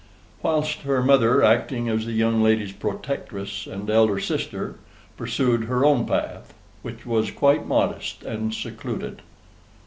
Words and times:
Whilst 0.41 0.79
her 0.79 1.03
mother, 1.03 1.43
acting 1.43 1.87
as 1.87 2.07
the 2.07 2.11
young 2.13 2.41
lady's 2.41 2.71
protectress 2.71 3.67
and 3.67 3.87
elder 3.87 4.19
sister, 4.19 4.77
pursued 5.15 5.65
her 5.65 5.85
own 5.85 6.07
path, 6.07 6.55
which 6.81 7.05
was 7.05 7.29
quite 7.29 7.67
modest 7.67 8.23
and 8.23 8.51
secluded. 8.51 9.21